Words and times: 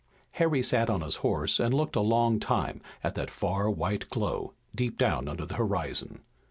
Harry 0.31 0.63
sat 0.63 0.89
on 0.89 1.01
his 1.01 1.17
horse 1.17 1.59
and 1.59 1.75
looked 1.75 1.95
a 1.95 1.99
long 2.01 2.39
time 2.39 2.81
at 3.03 3.13
that 3.13 3.29
far 3.29 3.69
white 3.69 4.09
glow, 4.09 4.51
deep 4.73 4.97
down 4.97 5.27
under 5.27 5.45
the 5.45 5.57
horizon. 5.57 6.21